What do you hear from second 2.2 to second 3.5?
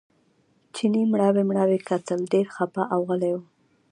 ډېر خپه او غلی و.